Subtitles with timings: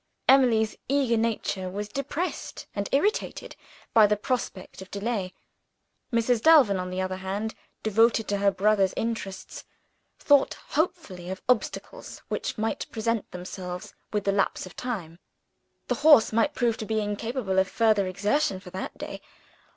[0.27, 3.55] Emily's eager nature was depressed and irritated
[3.93, 5.31] by the prospect of delay.
[6.11, 6.41] Mrs.
[6.41, 9.63] Delvin, on the other hand (devoted to her brother's interests),
[10.17, 15.19] thought hopefully of obstacles which might present themselves with the lapse of time.
[15.87, 19.21] The horse might prove to be incapable of further exertion for that day.